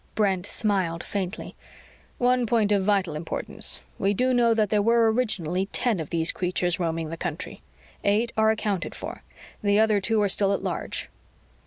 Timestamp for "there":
4.71-4.81